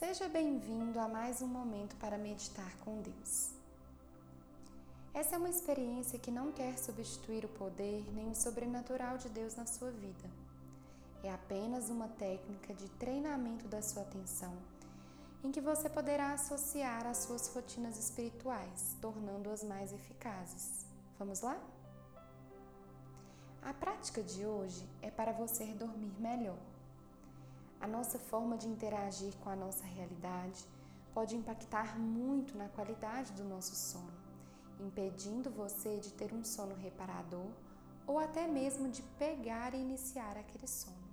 [0.00, 3.50] Seja bem-vindo a mais um momento para meditar com Deus.
[5.12, 9.56] Essa é uma experiência que não quer substituir o poder nem o sobrenatural de Deus
[9.56, 10.26] na sua vida.
[11.22, 14.54] É apenas uma técnica de treinamento da sua atenção,
[15.44, 20.86] em que você poderá associar às suas rotinas espirituais, tornando-as mais eficazes.
[21.18, 21.60] Vamos lá?
[23.60, 26.69] A prática de hoje é para você dormir melhor.
[27.80, 30.68] A nossa forma de interagir com a nossa realidade
[31.14, 34.12] pode impactar muito na qualidade do nosso sono,
[34.78, 37.50] impedindo você de ter um sono reparador
[38.06, 41.10] ou até mesmo de pegar e iniciar aquele sono.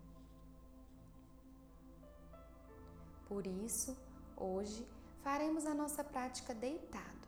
[3.28, 3.96] Por isso,
[4.36, 4.86] hoje
[5.24, 7.28] faremos a nossa prática deitado,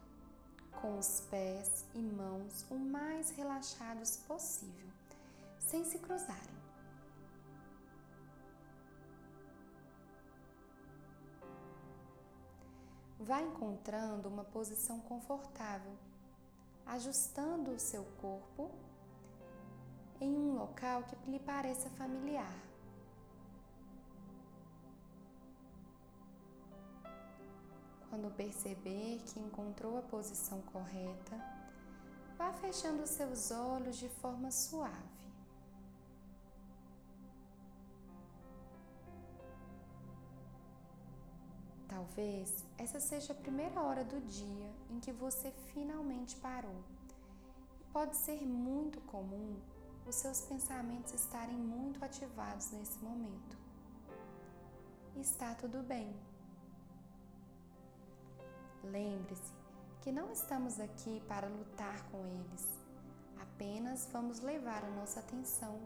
[0.82, 4.90] com os pés e mãos o mais relaxados possível,
[5.60, 6.59] sem se cruzarem.
[13.30, 15.96] Vá encontrando uma posição confortável,
[16.84, 18.72] ajustando o seu corpo
[20.20, 22.52] em um local que lhe pareça familiar.
[28.10, 31.38] Quando perceber que encontrou a posição correta,
[32.36, 35.19] vá fechando seus olhos de forma suave.
[42.00, 46.82] Talvez essa seja a primeira hora do dia em que você finalmente parou.
[47.92, 49.60] Pode ser muito comum
[50.08, 53.58] os seus pensamentos estarem muito ativados nesse momento.
[55.18, 56.16] Está tudo bem.
[58.82, 59.52] Lembre-se
[60.00, 62.66] que não estamos aqui para lutar com eles,
[63.42, 65.78] apenas vamos levar a nossa atenção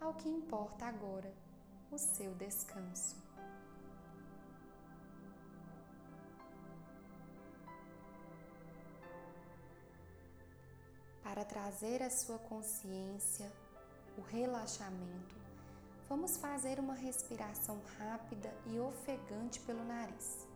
[0.00, 1.34] ao que importa agora,
[1.90, 3.16] o seu descanso.
[11.26, 13.52] Para trazer a sua consciência
[14.16, 15.34] o relaxamento,
[16.08, 20.46] vamos fazer uma respiração rápida e ofegante pelo nariz,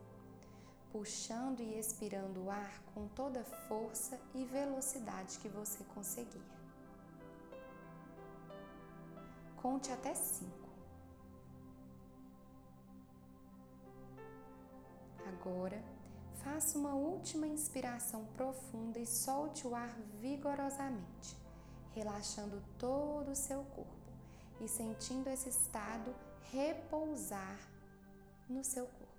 [0.92, 6.46] puxando e expirando o ar com toda a força e velocidade que você conseguir.
[9.56, 10.70] Conte até cinco.
[15.26, 15.82] Agora,
[16.44, 21.36] Faça uma última inspiração profunda e solte o ar vigorosamente,
[21.92, 24.10] relaxando todo o seu corpo
[24.58, 26.14] e sentindo esse estado
[26.50, 27.58] repousar
[28.48, 29.10] no seu corpo.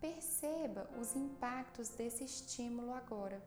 [0.00, 3.42] Perceba os impactos desse estímulo agora,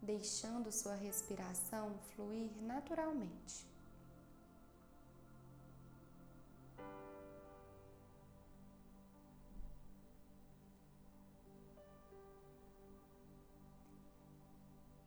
[0.00, 3.66] deixando sua respiração fluir naturalmente.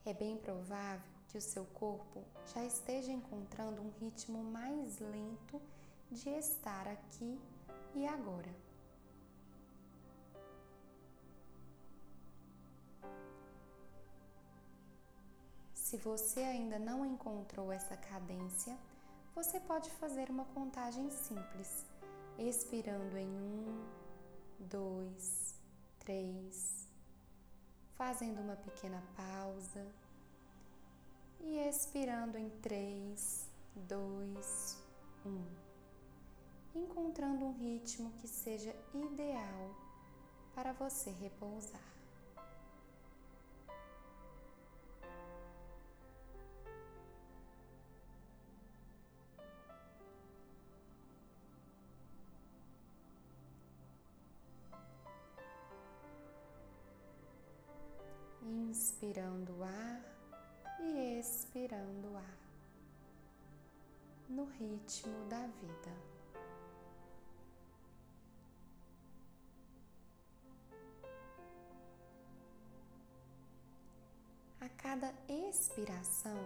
[0.04, 2.24] É bem provável que o seu corpo
[2.54, 5.62] já esteja encontrando um ritmo mais lento
[6.10, 7.40] de estar aqui
[7.96, 8.54] e agora.
[15.74, 18.78] Se você ainda não encontrou essa cadência,
[19.36, 21.86] você pode fazer uma contagem simples,
[22.40, 23.86] expirando em um,
[24.60, 25.56] dois,
[26.00, 26.81] três,
[28.02, 29.86] fazendo uma pequena pausa
[31.40, 34.84] e expirando em 3, 2,
[35.24, 35.46] 1,
[36.74, 39.76] encontrando um ritmo que seja ideal
[40.56, 42.01] para você repousar.
[58.72, 60.02] Inspirando ar
[60.80, 62.38] e expirando ar
[64.30, 65.94] no ritmo da vida.
[74.62, 76.40] A cada expiração,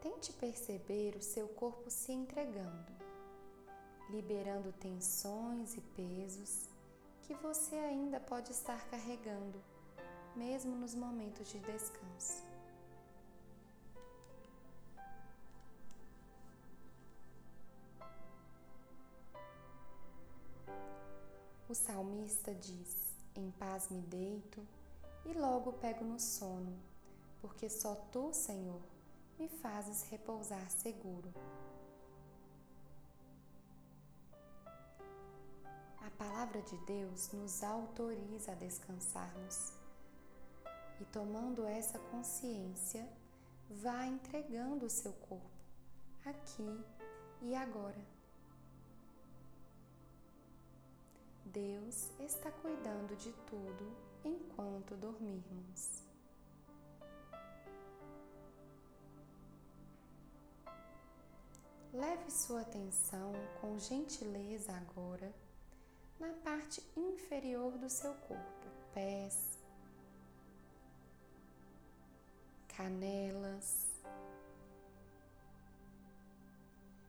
[0.00, 2.92] tente perceber o seu corpo se entregando,
[4.08, 6.68] liberando tensões e pesos
[7.22, 9.71] que você ainda pode estar carregando
[10.36, 12.42] mesmo nos momentos de descanso.
[21.68, 22.96] O salmista diz:
[23.34, 24.66] Em paz me deito
[25.24, 26.78] e logo pego no sono,
[27.40, 28.82] porque só tu, Senhor,
[29.38, 31.32] me fazes repousar seguro.
[35.98, 39.81] A palavra de Deus nos autoriza a descansarmos.
[41.02, 43.04] E tomando essa consciência,
[43.68, 45.50] vá entregando o seu corpo
[46.24, 46.80] aqui
[47.40, 47.98] e agora.
[51.44, 56.04] Deus está cuidando de tudo enquanto dormirmos.
[61.92, 65.34] Leve sua atenção com gentileza agora
[66.20, 69.51] na parte inferior do seu corpo, pés,
[72.76, 73.86] canelas,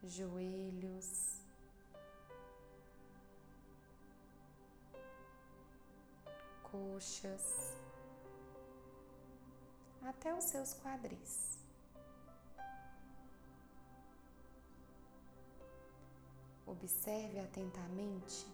[0.03, 1.41] joelhos,
[6.63, 7.73] coxas,
[10.01, 11.57] até os seus quadris.
[16.65, 18.45] Observe atentamente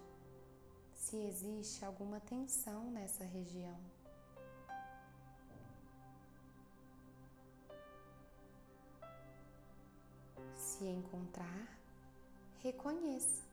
[0.94, 3.80] se existe alguma tensão nessa região.
[10.80, 11.68] Se encontrar,
[12.64, 13.44] reconheça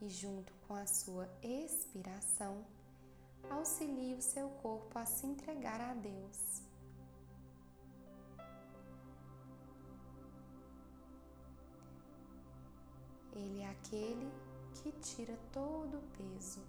[0.00, 2.64] e, junto com a sua expiração,
[3.50, 6.62] auxilie o seu corpo a se entregar a Deus.
[13.34, 14.30] Ele é aquele
[14.74, 16.60] que tira todo o peso.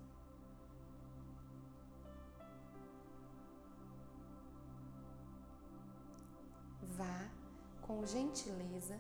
[8.05, 8.99] Gentileza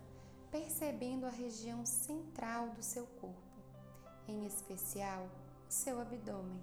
[0.53, 3.41] percebendo a região central do seu corpo,
[4.27, 5.27] em especial
[5.67, 6.61] o seu abdômen.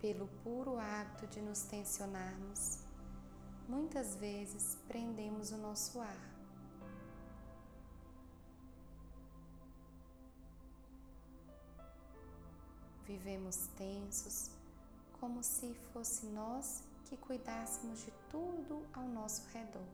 [0.00, 2.78] Pelo puro hábito de nos tensionarmos,
[3.68, 6.36] muitas vezes prendemos o nosso ar.
[13.04, 14.55] Vivemos tensos,
[15.26, 19.88] como se fosse nós que cuidássemos de tudo ao nosso redor.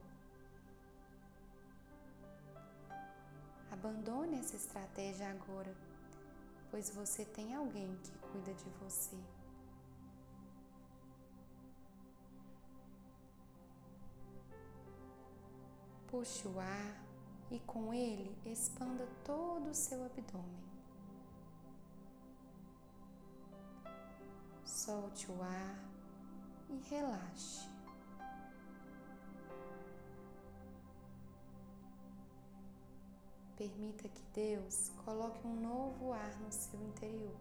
[3.71, 5.75] Abandone essa estratégia agora,
[6.69, 9.17] pois você tem alguém que cuida de você.
[16.09, 17.03] Puxe o ar
[17.49, 20.72] e com ele expanda todo o seu abdômen.
[24.85, 25.79] Solte o ar
[26.69, 27.69] e relaxe.
[33.55, 37.39] Permita que Deus coloque um novo ar no seu interior,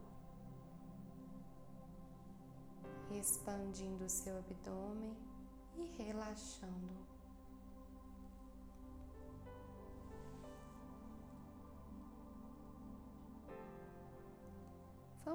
[3.11, 5.17] expandindo o seu abdômen
[5.75, 7.12] e relaxando.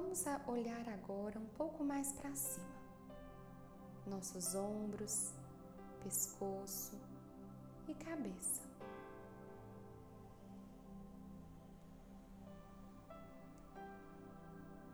[0.00, 2.68] Vamos olhar agora um pouco mais para cima.
[4.06, 5.32] Nossos ombros,
[6.04, 6.96] pescoço
[7.88, 8.62] e cabeça.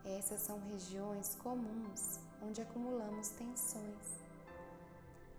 [0.07, 4.07] Essas são regiões comuns onde acumulamos tensões.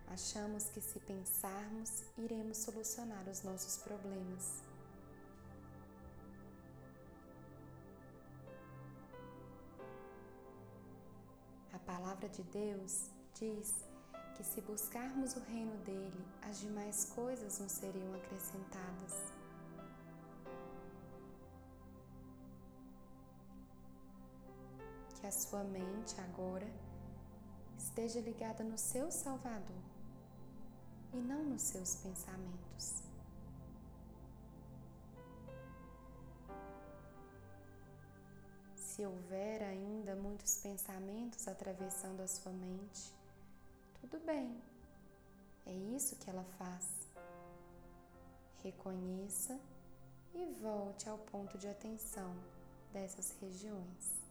[0.09, 4.64] Achamos que se pensarmos, iremos solucionar os nossos problemas.
[12.15, 13.83] Palavra de Deus diz
[14.35, 19.13] que se buscarmos o reino dele, as demais coisas nos seriam acrescentadas.
[25.19, 26.67] Que a sua mente agora
[27.77, 29.83] esteja ligada no seu Salvador
[31.13, 33.04] e não nos seus pensamentos.
[38.95, 43.13] Se houver ainda muitos pensamentos atravessando a sua mente,
[43.99, 44.57] tudo bem,
[45.65, 47.05] é isso que ela faz.
[48.63, 49.59] Reconheça
[50.33, 52.33] e volte ao ponto de atenção
[52.93, 54.23] dessas regiões.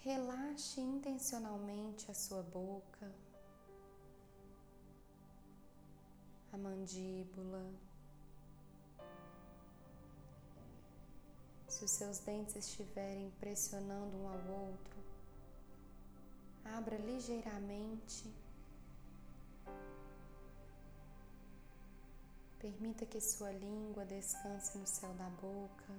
[0.00, 3.10] Relaxe intencionalmente a sua boca,
[6.52, 7.87] a mandíbula,
[11.78, 14.98] se os seus dentes estiverem pressionando um ao outro,
[16.64, 18.34] abra ligeiramente.
[22.58, 25.94] Permita que sua língua descanse no céu da boca.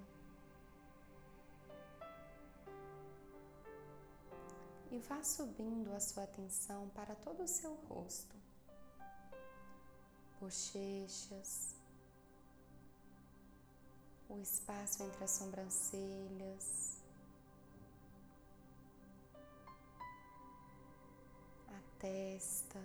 [4.91, 8.35] E vá subindo a sua atenção para todo o seu rosto,
[10.41, 11.78] bochechas,
[14.29, 17.01] o espaço entre as sobrancelhas,
[21.67, 22.79] a testa.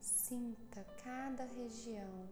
[0.00, 2.28] Sinta cada região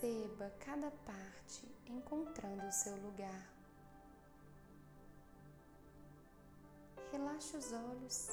[0.00, 3.57] Perceba cada parte encontrando o seu lugar.
[7.18, 8.28] Relaxe os olhos.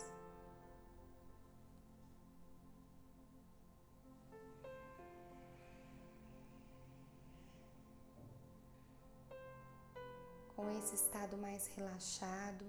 [10.56, 12.66] Com esse estado mais relaxado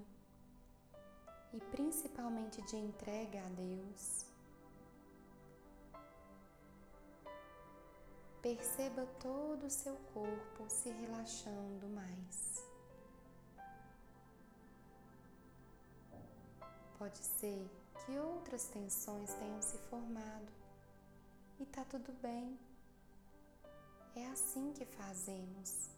[1.52, 4.24] e principalmente de entrega a Deus,
[8.40, 12.45] Perceba todo o seu corpo se relaxando mais.
[16.98, 17.70] Pode ser
[18.04, 20.52] que outras tensões tenham se formado
[21.60, 22.58] e tá tudo bem.
[24.14, 25.90] É assim que fazemos.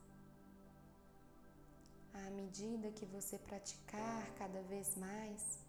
[2.13, 5.61] À medida que você praticar cada vez mais,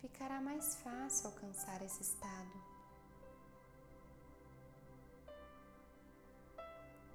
[0.00, 2.52] ficará mais fácil alcançar esse estado.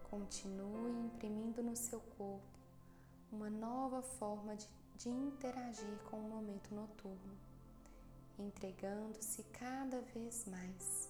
[0.10, 2.54] Continue imprimindo no seu corpo
[3.32, 4.68] uma nova forma de,
[4.98, 7.38] de interagir com o momento noturno,
[8.40, 11.10] entregando-se cada vez mais.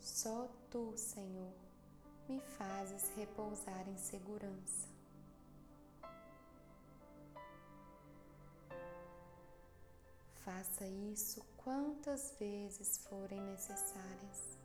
[0.00, 1.52] Só tu, Senhor,
[2.28, 4.88] me fazes repousar em segurança.
[10.44, 14.61] Faça isso quantas vezes forem necessárias.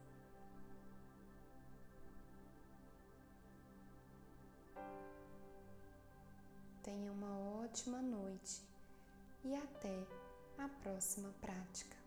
[6.88, 8.62] Tenha uma ótima noite
[9.44, 10.08] e até
[10.58, 11.98] a próxima prática.